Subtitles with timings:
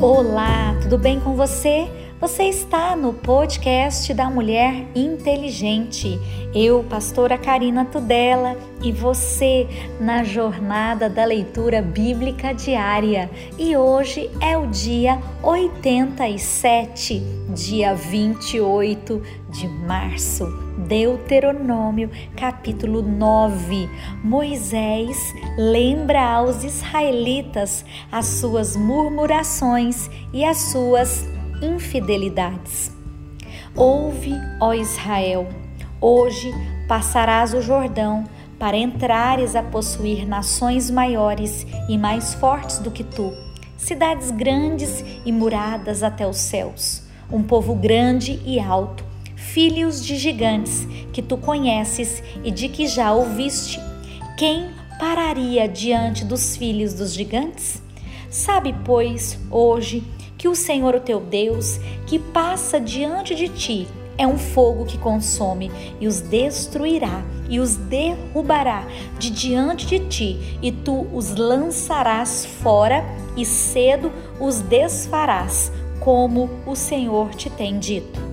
[0.00, 1.88] Olá, tudo bem com você?
[2.20, 6.20] Você está no podcast da Mulher Inteligente.
[6.54, 9.66] Eu, pastora Karina Tudela, e você
[10.00, 13.28] na jornada da leitura bíblica diária.
[13.58, 17.20] E hoje é o dia 87,
[17.52, 19.20] dia 28
[19.50, 20.67] de março.
[20.88, 23.90] Deuteronômio, capítulo 9.
[24.24, 31.26] Moisés lembra aos israelitas as suas murmurações e as suas
[31.60, 32.90] infidelidades.
[33.76, 34.32] Ouve,
[34.62, 35.46] ó Israel,
[36.00, 36.50] hoje
[36.88, 38.24] passarás o Jordão
[38.58, 43.30] para entrares a possuir nações maiores e mais fortes do que tu,
[43.76, 49.07] cidades grandes e muradas até os céus, um povo grande e alto,
[49.52, 53.80] filhos de gigantes que tu conheces e de que já ouviste.
[54.36, 57.82] Quem pararia diante dos filhos dos gigantes?
[58.30, 60.02] Sabe, pois, hoje
[60.36, 64.98] que o Senhor, o teu Deus, que passa diante de ti, é um fogo que
[64.98, 68.86] consome e os destruirá e os derrubará
[69.18, 73.02] de diante de ti, e tu os lançarás fora
[73.36, 78.27] e cedo os desfarás, como o Senhor te tem dito.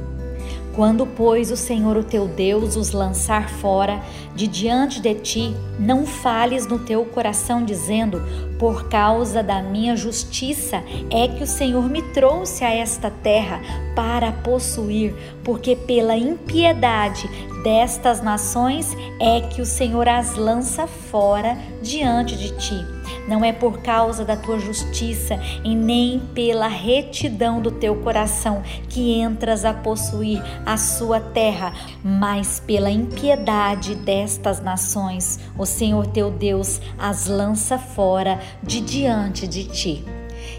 [0.75, 4.01] Quando, pois, o Senhor, o teu Deus, os lançar fora
[4.35, 8.21] de diante de ti, não fales no teu coração, dizendo:
[8.59, 13.61] Por causa da minha justiça é que o Senhor me trouxe a esta terra
[13.95, 17.29] para possuir, porque pela impiedade
[17.65, 22.95] destas nações é que o Senhor as lança fora diante de ti
[23.27, 29.19] não é por causa da tua justiça e nem pela retidão do teu coração que
[29.19, 35.39] entras a possuir a sua terra, mas pela impiedade destas nações.
[35.57, 40.05] O Senhor teu Deus as lança fora de diante de ti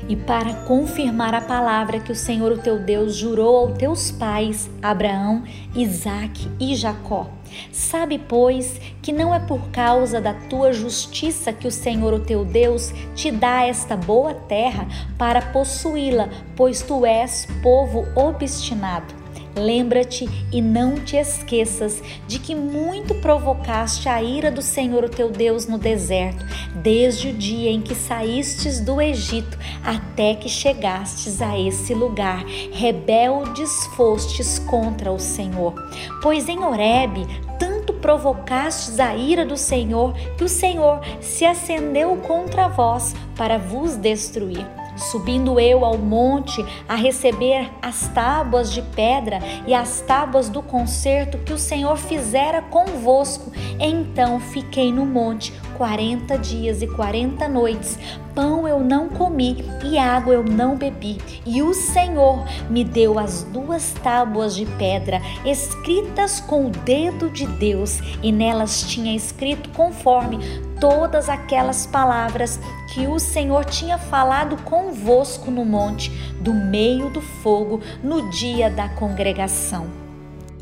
[0.08, 4.70] e para confirmar a palavra que o Senhor, o teu Deus, jurou aos teus pais,
[4.82, 5.42] Abraão,
[5.74, 7.28] Isaque e Jacó.
[7.72, 12.44] Sabe, pois, que não é por causa da tua justiça que o Senhor, o teu
[12.44, 14.86] Deus, te dá esta boa terra
[15.16, 19.25] para possuí-la, pois tu és povo obstinado.
[19.56, 25.30] Lembra-te e não te esqueças de que muito provocaste a ira do Senhor o teu
[25.30, 26.44] Deus no deserto,
[26.74, 32.44] desde o dia em que saístes do Egito até que chegastes a esse lugar.
[32.70, 35.74] Rebeldes fostes contra o Senhor.
[36.22, 37.26] Pois em Horebe
[37.58, 43.96] tanto provocastes a ira do Senhor que o Senhor se acendeu contra vós para vos
[43.96, 50.62] destruir subindo eu ao monte a receber as tábuas de pedra e as tábuas do
[50.62, 53.52] concerto que o Senhor fizera convosco.
[53.78, 57.98] Então fiquei no monte quarenta dias e quarenta noites.
[58.36, 61.16] Pão eu não comi e água eu não bebi.
[61.46, 67.46] E o Senhor me deu as duas tábuas de pedra, escritas com o dedo de
[67.46, 70.38] Deus, e nelas tinha escrito conforme
[70.78, 72.60] todas aquelas palavras
[72.92, 78.86] que o Senhor tinha falado convosco no monte, do meio do fogo, no dia da
[78.90, 80.05] congregação.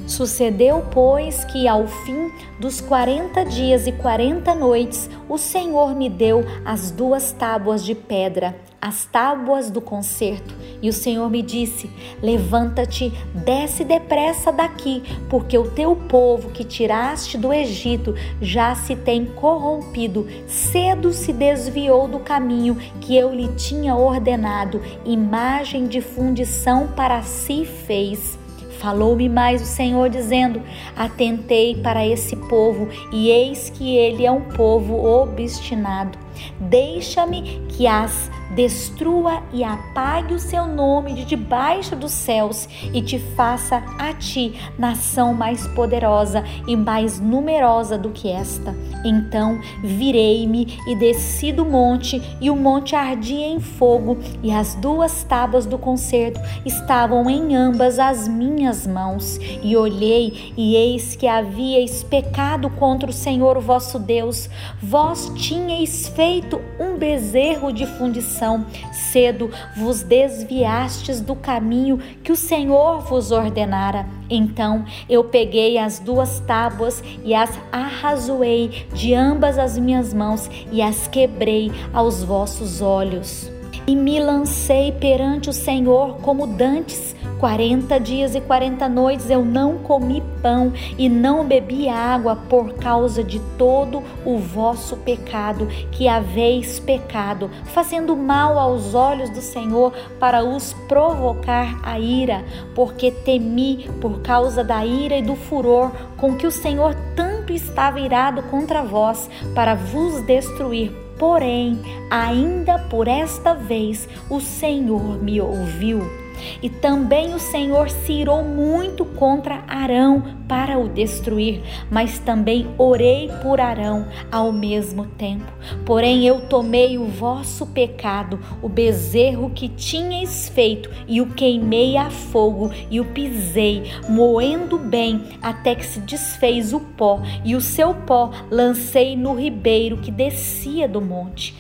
[0.07, 6.45] Sucedeu, pois, que ao fim dos quarenta dias e quarenta noites, o Senhor me deu
[6.63, 10.55] as duas tábuas de pedra, as tábuas do concerto.
[10.83, 11.91] E o Senhor me disse:
[12.23, 19.25] Levanta-te, desce depressa daqui, porque o teu povo que tiraste do Egito já se tem
[19.25, 27.23] corrompido, cedo se desviou do caminho que eu lhe tinha ordenado, imagem de fundição para
[27.23, 28.44] si fez.
[28.85, 30.61] Falou-me mais o Senhor, dizendo:
[30.95, 36.19] Atentei para esse povo, e eis que ele é um povo obstinado.
[36.61, 43.19] Deixa-me que as destrua e apague o seu nome de debaixo dos céus e te
[43.19, 48.75] faça a ti nação mais poderosa e mais numerosa do que esta.
[49.05, 55.25] Então virei-me e desci do monte, e o monte ardia em fogo, e as duas
[55.25, 59.39] tábuas do concerto estavam em ambas as minhas mãos.
[59.63, 64.49] E olhei, e eis que havíeis pecado contra o Senhor vosso Deus.
[64.83, 68.44] Vós tinhais feito um bezerro de fundição
[68.93, 74.07] cedo vos desviastes do caminho que o Senhor vos ordenara.
[74.29, 80.83] Então eu peguei as duas tábuas e as arrazoei de ambas as minhas mãos e
[80.83, 83.51] as quebrei aos vossos olhos.
[83.87, 87.15] E me lancei perante o Senhor como dantes
[87.45, 93.23] Quarenta dias e quarenta noites eu não comi pão e não bebi água por causa
[93.23, 100.43] de todo o vosso pecado que haveis pecado, fazendo mal aos olhos do Senhor para
[100.43, 102.43] os provocar a ira,
[102.75, 108.01] porque temi por causa da ira e do furor com que o Senhor tanto estava
[108.01, 110.91] irado contra vós para vos destruir.
[111.19, 111.79] Porém,
[112.11, 116.24] ainda por esta vez o Senhor me ouviu
[116.63, 123.31] e também o Senhor se irou muito contra Arão para o destruir, mas também orei
[123.43, 125.51] por Arão ao mesmo tempo.
[125.85, 132.11] Porém, eu tomei o vosso pecado, o bezerro que tinhais feito, e o queimei a
[132.11, 137.95] fogo, e o pisei, moendo bem, até que se desfez o pó, e o seu
[137.95, 141.55] pó lancei no ribeiro que descia do monte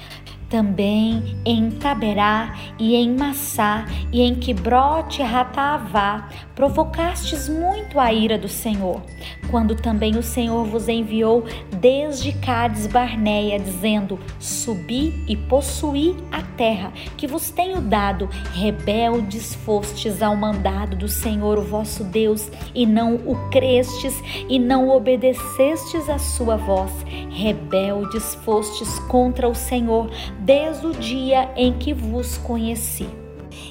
[0.54, 8.48] também em Taberá e em Massá e em Quibrote Ratavá provocastes muito a ira do
[8.48, 9.02] Senhor,
[9.50, 11.44] quando também o Senhor vos enviou
[11.80, 18.28] desde Cádiz Barneia, dizendo: Subi e possuí a terra que vos tenho dado.
[18.52, 24.14] Rebeldes fostes ao mandado do Senhor, o vosso Deus, e não o crestes
[24.48, 26.92] e não obedecestes a sua voz.
[27.30, 30.08] Rebeldes fostes contra o Senhor
[30.44, 33.08] desde o dia em que vos conheci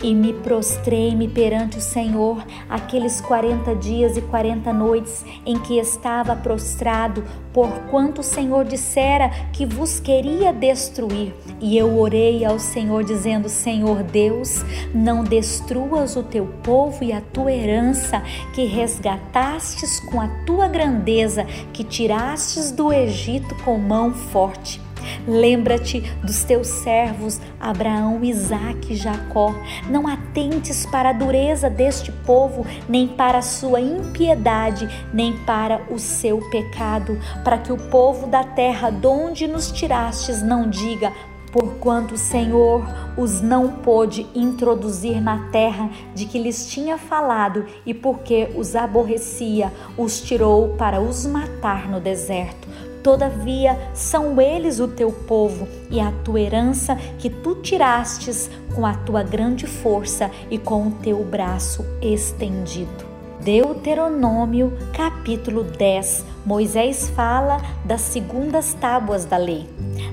[0.02, 6.36] e me prostrei-me perante o Senhor aqueles quarenta dias e quarenta noites em que estava
[6.36, 7.24] prostrado,
[7.54, 11.34] porquanto o Senhor dissera que vos queria destruir.
[11.62, 17.22] E eu orei ao Senhor, dizendo: Senhor Deus, não destruas o teu povo e a
[17.22, 18.22] tua herança,
[18.54, 24.82] que resgatastes com a tua grandeza, que tirastes do Egito com mão forte.
[25.28, 29.56] Lembra-te dos teus servos Abraão, Isaque e Jacó.
[29.90, 35.98] Não atentes para a dureza deste povo, nem para a sua impiedade, nem para o
[35.98, 41.14] seu pecado, para que o povo da terra donde nos tirastes não diga:
[41.54, 42.84] porquanto o Senhor
[43.16, 49.72] os não pôde introduzir na terra de que lhes tinha falado, e porque os aborrecia,
[49.98, 52.93] os tirou para os matar no deserto.
[53.04, 58.94] Todavia são eles o teu povo e a tua herança que tu tirastes com a
[58.94, 63.12] tua grande força e com o teu braço estendido.
[63.42, 69.68] Deuteronômio capítulo 10 Moisés fala das segundas tábuas da lei.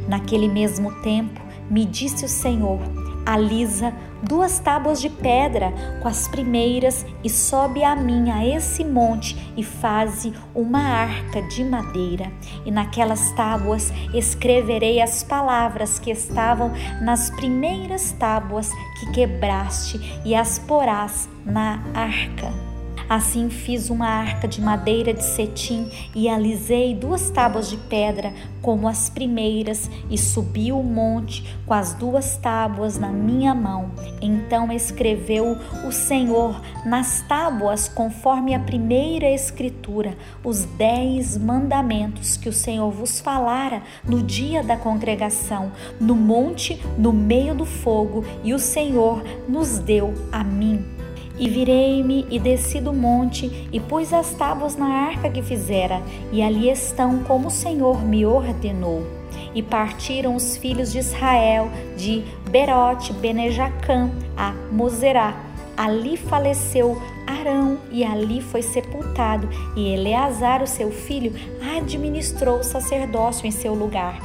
[0.08, 1.40] Naquele mesmo tempo,
[1.70, 2.80] me disse o Senhor:
[3.24, 9.36] alisa duas tábuas de pedra com as primeiras e sobe a mim a esse monte
[9.56, 12.30] e faze uma arca de madeira.
[12.64, 16.72] E naquelas tábuas escreverei as palavras que estavam
[17.02, 22.69] nas primeiras tábuas que quebraste e as porás na arca.
[23.10, 28.86] Assim fiz uma arca de madeira de cetim e alisei duas tábuas de pedra como
[28.86, 33.90] as primeiras e subi o monte com as duas tábuas na minha mão.
[34.22, 42.52] Então escreveu o Senhor nas tábuas, conforme a primeira escritura, os dez mandamentos que o
[42.52, 48.58] Senhor vos falara no dia da congregação, no monte, no meio do fogo, e o
[48.60, 50.99] Senhor nos deu a mim.
[51.40, 56.42] E virei-me e desci do monte e pus as tábuas na arca que fizera, e
[56.42, 59.06] ali estão como o Senhor me ordenou.
[59.54, 65.34] E partiram os filhos de Israel de Berote, Benejacã, a Mozerá.
[65.78, 71.32] Ali faleceu Arão e ali foi sepultado, e Eleazar, o seu filho,
[71.74, 74.20] administrou o sacerdócio em seu lugar.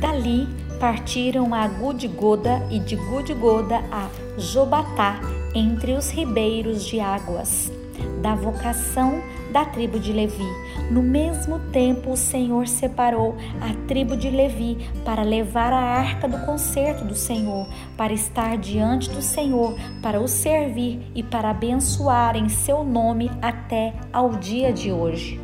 [0.00, 0.48] Dali
[0.80, 5.20] partiram a Gudigoda e de Gudigoda a Jobatá,
[5.54, 7.72] entre os ribeiros de águas,
[8.22, 9.20] da vocação
[9.52, 10.46] da tribo de Levi.
[10.90, 16.38] No mesmo tempo, o Senhor separou a tribo de Levi para levar a arca do
[16.46, 17.66] concerto do Senhor,
[17.96, 23.92] para estar diante do Senhor, para o servir e para abençoar em seu nome até
[24.12, 25.40] ao dia de hoje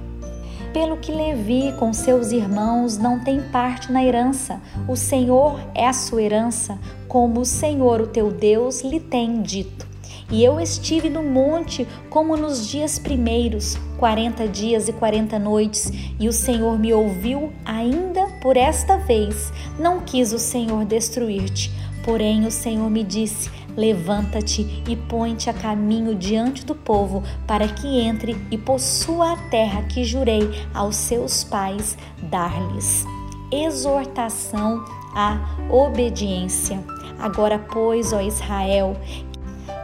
[0.77, 4.61] pelo que Levi com seus irmãos não tem parte na herança.
[4.87, 9.86] O Senhor é a sua herança, como o Senhor, o teu Deus, lhe tem dito.
[10.31, 16.29] E eu estive no monte como nos dias primeiros, quarenta dias e quarenta noites, e
[16.29, 19.53] o Senhor me ouviu ainda por esta vez.
[19.79, 21.71] Não quis o Senhor destruir-te,
[22.05, 27.87] porém o Senhor me disse: Levanta-te e põe-te a caminho diante do povo, para que
[27.87, 33.05] entre e possua a terra que jurei aos seus pais dar-lhes.
[33.53, 34.83] Exortação
[35.15, 35.39] à
[35.71, 36.83] obediência.
[37.19, 38.97] Agora, pois, ó Israel,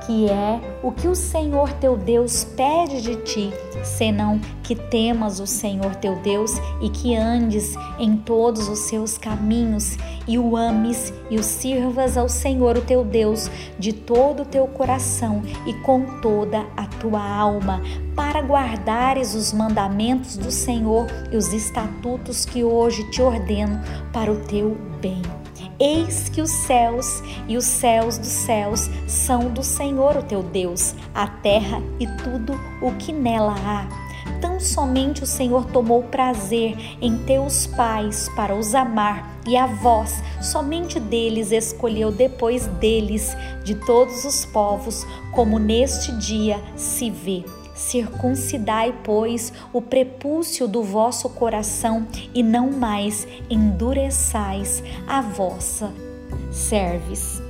[0.06, 3.52] que é o que o Senhor teu Deus pede de ti,
[3.84, 9.96] senão que temas o Senhor teu Deus e que andes em todos os seus caminhos
[10.26, 14.66] e o ames e o sirvas ao Senhor o teu Deus de todo o teu
[14.66, 17.80] coração e com toda a tua alma,
[18.14, 23.80] para guardares os mandamentos do Senhor e os estatutos que hoje te ordeno
[24.12, 25.41] para o teu bem.
[25.84, 30.94] Eis que os céus e os céus dos céus são do Senhor o teu Deus,
[31.12, 33.88] a terra e tudo o que nela há.
[34.40, 40.22] Tão somente o Senhor tomou prazer em teus pais para os amar, e a vós,
[40.40, 47.44] somente deles, escolheu depois deles, de todos os povos, como neste dia se vê.
[47.74, 55.92] Circuncidai, pois, o prepúcio do vosso coração e não mais endureçais a vossa
[56.50, 57.42] cerviz.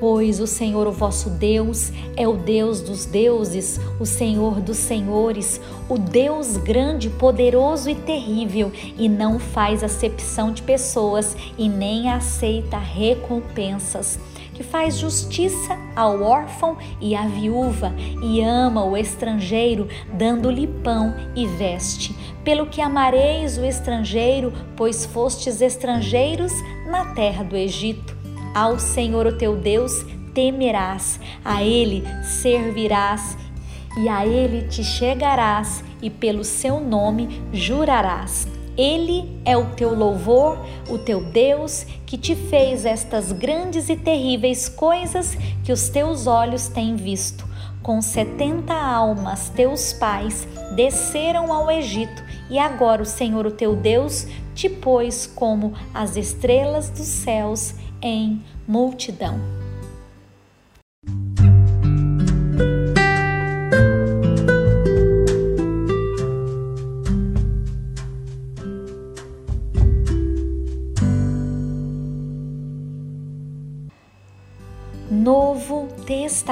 [0.00, 5.60] Pois o Senhor, o vosso Deus, é o Deus dos deuses, o Senhor dos senhores,
[5.88, 12.78] o Deus grande, poderoso e terrível, e não faz acepção de pessoas e nem aceita
[12.78, 14.18] recompensas
[14.54, 17.92] que faz justiça ao órfão e à viúva,
[18.22, 22.14] e ama o estrangeiro, dando-lhe pão e veste.
[22.44, 26.52] Pelo que amareis o estrangeiro, pois fostes estrangeiros
[26.86, 28.16] na terra do Egito.
[28.54, 29.92] Ao Senhor o teu Deus
[30.34, 33.36] temerás, a ele servirás
[33.98, 38.48] e a ele te chegarás e pelo seu nome jurarás.
[38.76, 44.68] Ele é o teu louvor, o teu Deus, que te fez estas grandes e terríveis
[44.68, 47.46] coisas que os teus olhos têm visto.
[47.82, 54.26] Com setenta almas, teus pais desceram ao Egito, e agora o Senhor, o teu Deus,
[54.54, 59.61] te pôs como as estrelas dos céus em multidão.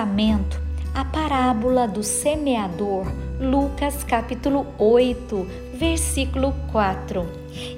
[0.01, 0.59] Testamento,
[0.95, 3.07] a parábola do semeador,
[3.39, 7.29] Lucas capítulo 8, versículo 4.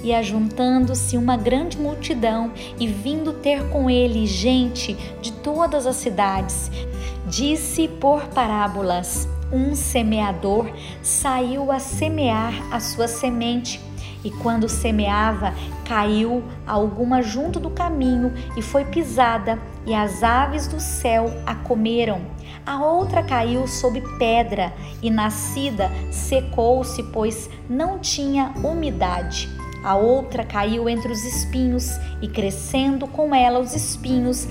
[0.04, 6.70] E ajuntando-se uma grande multidão e vindo ter com ele gente de todas as cidades,
[7.26, 10.70] disse por parábolas: Um semeador
[11.02, 13.80] saiu a semear a sua semente
[14.24, 15.52] e quando semeava,
[15.84, 22.20] caiu alguma junto do caminho e foi pisada, e as aves do céu a comeram.
[22.64, 24.72] A outra caiu sob pedra
[25.02, 29.48] e, nascida, secou-se, pois não tinha umidade.
[29.84, 34.46] A outra caiu entre os espinhos e, crescendo com ela os espinhos,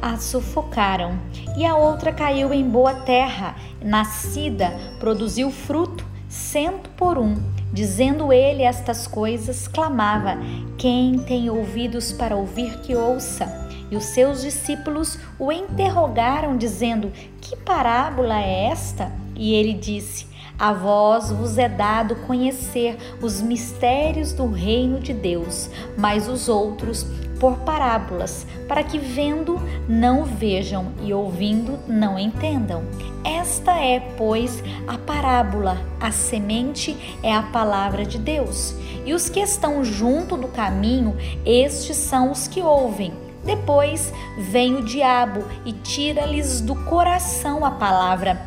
[0.00, 1.18] a sufocaram.
[1.56, 7.36] E a outra caiu em boa terra, nascida, produziu fruto, cento por um
[7.76, 10.38] Dizendo ele estas coisas, clamava:
[10.78, 13.65] Quem tem ouvidos para ouvir, que ouça.
[13.90, 19.12] E os seus discípulos o interrogaram, dizendo: Que parábola é esta?
[19.34, 20.26] E ele disse:
[20.58, 27.06] A vós vos é dado conhecer os mistérios do reino de Deus, mas os outros
[27.38, 32.82] por parábolas, para que vendo não vejam e ouvindo não entendam.
[33.24, 35.78] Esta é, pois, a parábola.
[36.00, 38.74] A semente é a palavra de Deus.
[39.04, 43.25] E os que estão junto do caminho, estes são os que ouvem.
[43.46, 48.38] Depois vem o diabo e tira-lhes do coração a palavra,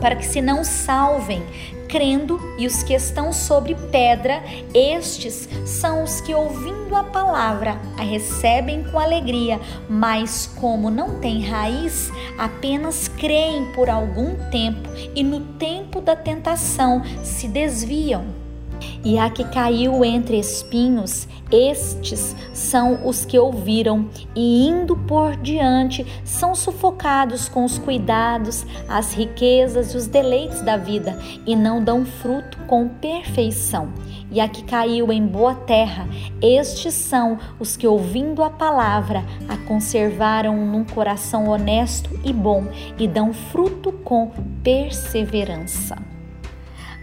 [0.00, 1.42] para que se não salvem
[1.94, 4.42] crendo, e os que estão sobre pedra,
[4.74, 11.40] estes são os que, ouvindo a palavra, a recebem com alegria, mas como não têm
[11.42, 18.43] raiz, apenas creem por algum tempo e no tempo da tentação se desviam.
[19.04, 26.04] E a que caiu entre espinhos, estes são os que ouviram e, indo por diante,
[26.24, 32.04] são sufocados com os cuidados, as riquezas e os deleites da vida e não dão
[32.04, 33.92] fruto com perfeição.
[34.30, 36.08] E a que caiu em boa terra,
[36.42, 42.64] estes são os que, ouvindo a palavra, a conservaram num coração honesto e bom
[42.98, 46.13] e dão fruto com perseverança.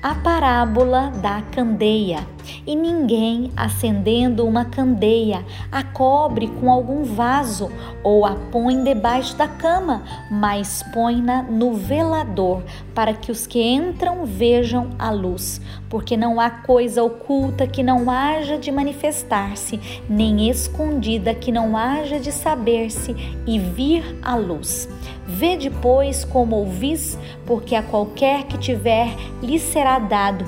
[0.03, 2.25] A parábola da candeia
[2.65, 7.71] E ninguém, acendendo uma candeia, a cobre com algum vaso
[8.03, 14.25] ou a põe debaixo da cama, mas põe-na no velador, para que os que entram
[14.25, 15.62] vejam a luz.
[15.89, 19.79] Porque não há coisa oculta que não haja de manifestar-se,
[20.10, 24.88] nem escondida que não haja de saber-se e vir à luz.
[25.27, 30.45] Vê depois como ouvis, porque a qualquer que tiver lhe será dado,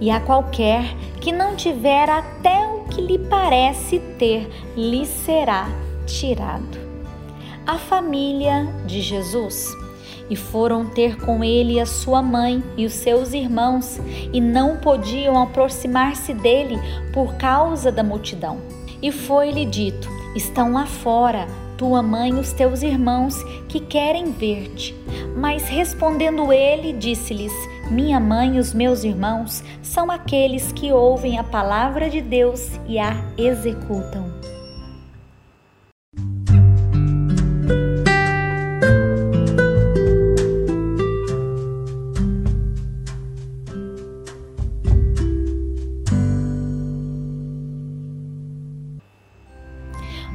[0.00, 0.84] e a qualquer
[1.24, 5.66] que não tiver até o que lhe parece ter, lhe será
[6.04, 6.78] tirado.
[7.66, 9.74] A família de Jesus.
[10.28, 13.98] E foram ter com ele a sua mãe e os seus irmãos,
[14.34, 16.78] e não podiam aproximar-se dele
[17.12, 18.60] por causa da multidão.
[19.00, 21.46] E foi-lhe dito: Estão lá fora
[21.78, 24.94] tua mãe e os teus irmãos que querem ver-te.
[25.36, 27.52] Mas respondendo ele, disse-lhes:
[27.90, 32.98] Minha mãe e os meus irmãos são aqueles que ouvem a palavra de Deus e
[32.98, 34.32] a executam.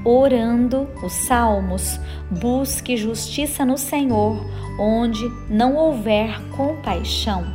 [0.09, 1.99] orando os salmos,
[2.31, 4.43] busque justiça no Senhor,
[4.79, 7.45] onde não houver compaixão.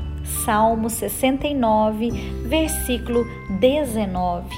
[0.45, 2.11] Salmo 69,
[2.47, 3.27] versículo
[3.61, 4.49] 19.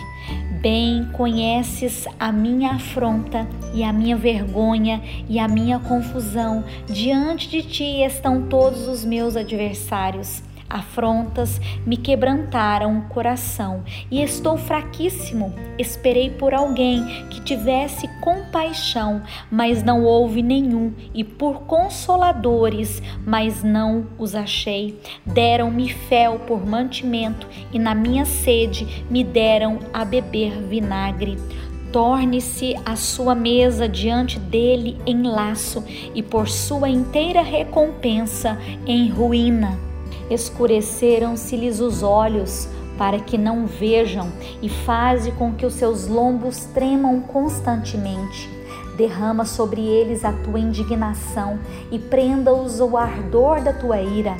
[0.61, 6.65] Bem conheces a minha afronta e a minha vergonha e a minha confusão.
[6.87, 14.57] Diante de ti estão todos os meus adversários afrontas me quebrantaram o coração e estou
[14.57, 15.55] fraquíssimo.
[15.79, 24.07] Esperei por alguém que tivesse compaixão, mas não houve nenhum, e por consoladores, mas não
[24.19, 24.99] os achei.
[25.25, 31.39] Deram-me fel por mantimento, e na minha sede me deram a beber vinagre
[31.93, 35.83] torne-se a sua mesa diante dele em laço
[36.15, 39.86] e por sua inteira recompensa em ruína
[40.31, 42.69] escureceram-se-lhes os olhos,
[42.99, 48.51] para que não vejam, e faze com que os seus lombos tremam constantemente.
[48.97, 51.59] Derrama sobre eles a tua indignação
[51.91, 54.35] e prenda-os o ardor da tua ira.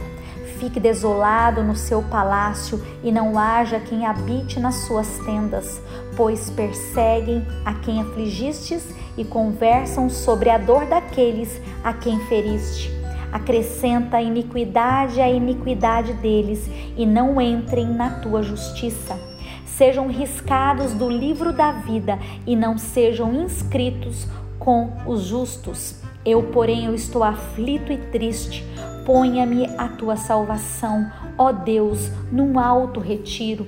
[0.59, 5.83] Fique desolado no seu palácio e não haja quem habite nas suas tendas,
[6.17, 8.83] pois perseguem a quem afligistes
[9.19, 12.96] e conversam sobre a dor daqueles a quem feriste
[13.33, 19.19] acrescenta a iniquidade à iniquidade deles e não entrem na tua justiça.
[19.65, 24.27] Sejam riscados do livro da vida e não sejam inscritos
[24.59, 26.01] com os justos.
[26.25, 28.65] Eu, porém, eu estou aflito e triste.
[29.05, 33.67] Ponha-me a tua salvação, ó Deus, num alto retiro.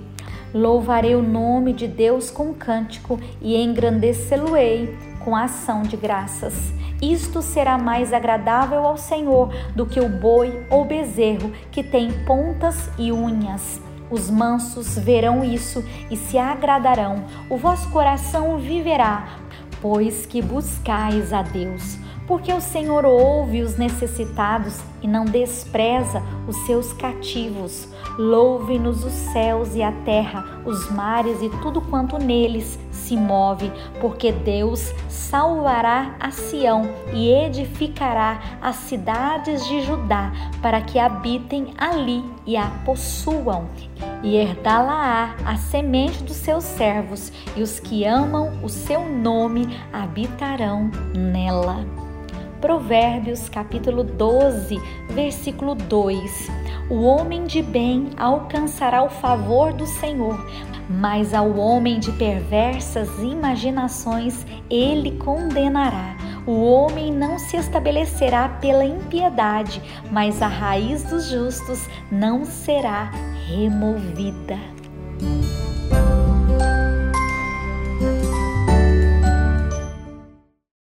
[0.53, 6.73] Louvarei o nome de Deus com cântico e engrandecê-lo-ei com ação de graças.
[7.01, 12.91] Isto será mais agradável ao Senhor do que o boi ou bezerro que tem pontas
[12.99, 13.81] e unhas.
[14.11, 17.25] Os mansos verão isso e se agradarão.
[17.49, 19.39] O vosso coração viverá,
[19.81, 26.55] pois que buscais a Deus porque o Senhor ouve os necessitados e não despreza os
[26.67, 27.89] seus cativos.
[28.19, 34.33] Louve-nos os céus e a terra, os mares e tudo quanto neles se move, porque
[34.33, 42.57] Deus salvará a Sião e edificará as cidades de Judá, para que habitem ali e
[42.57, 43.69] a possuam.
[44.25, 50.91] E herdá-la-á a semente dos seus servos, e os que amam o seu nome habitarão
[51.15, 52.08] nela.
[52.61, 56.51] Provérbios capítulo 12, versículo 2.
[56.91, 60.45] O homem de bem alcançará o favor do Senhor,
[60.89, 66.17] mas ao homem de perversas imaginações ele condenará.
[66.47, 73.13] O homem não se estabelecerá pela impiedade, mas a raiz dos justos não será
[73.47, 74.59] removida.